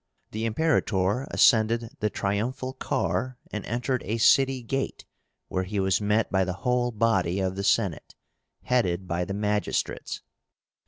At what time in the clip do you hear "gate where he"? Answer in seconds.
4.63-5.79